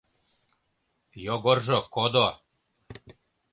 Йогоржо 1.25 1.79
кодо. 1.93 2.27